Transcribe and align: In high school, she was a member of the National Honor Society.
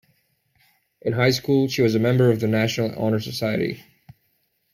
In 1.03 1.13
high 1.13 1.29
school, 1.29 1.67
she 1.67 1.83
was 1.83 1.93
a 1.93 1.99
member 1.99 2.31
of 2.31 2.39
the 2.39 2.47
National 2.47 2.91
Honor 2.99 3.19
Society. 3.19 3.83